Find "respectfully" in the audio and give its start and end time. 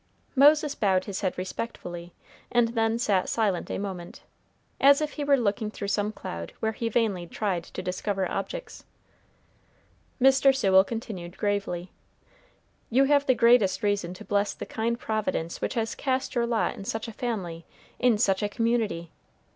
1.37-2.11